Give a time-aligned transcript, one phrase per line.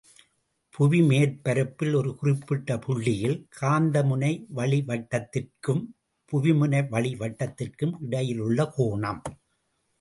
[0.75, 5.83] புவிமேற்பரப்பில் ஒரு குறிப்பிட்ட புள்ளியில் காந்த முனை வழிவட்டத்திற்கும்
[6.33, 9.23] புவிமுனை வழிவட்டத்திற்கும் இடையிலுள்ள கோணம்.